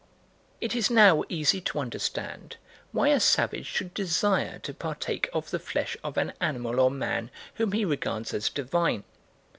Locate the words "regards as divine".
7.85-9.03